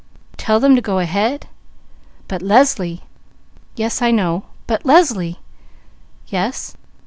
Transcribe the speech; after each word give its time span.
"Tell 0.35 0.59
them 0.59 0.73
to 0.75 0.81
go 0.81 0.97
ahead? 0.97 1.45
But 2.27 2.41
Leslie! 2.41 3.03
Yes 3.75 4.01
I 4.01 4.09
know, 4.09 4.45
but 4.65 4.83
Leslie 4.83 5.39
Yes! 6.25 6.75